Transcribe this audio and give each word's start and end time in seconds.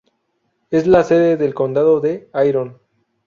Es 0.71 0.87
la 0.87 1.03
sede 1.03 1.37
del 1.37 1.53
condado 1.53 1.99
de 1.99 2.27
Iron. 2.43 2.79